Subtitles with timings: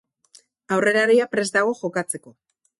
[0.77, 2.39] Aurrelaria prest dago jokatzeko.